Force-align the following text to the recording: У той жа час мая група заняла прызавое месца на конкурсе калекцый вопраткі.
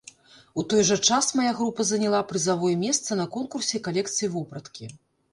У 0.59 0.61
той 0.71 0.81
жа 0.85 0.95
час 1.09 1.25
мая 1.39 1.51
група 1.59 1.85
заняла 1.89 2.21
прызавое 2.31 2.71
месца 2.85 3.17
на 3.19 3.27
конкурсе 3.35 3.81
калекцый 3.89 4.31
вопраткі. 4.37 4.89